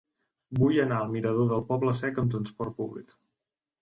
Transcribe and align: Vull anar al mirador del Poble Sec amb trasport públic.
Vull 0.59 0.77
anar 0.85 1.01
al 1.01 1.11
mirador 1.17 1.51
del 1.53 1.63
Poble 1.69 1.95
Sec 2.03 2.21
amb 2.23 2.33
trasport 2.37 2.77
públic. 2.83 3.15